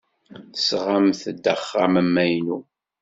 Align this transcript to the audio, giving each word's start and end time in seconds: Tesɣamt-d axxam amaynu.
Tesɣamt-d 0.53 1.45
axxam 1.53 1.93
amaynu. 2.01 2.57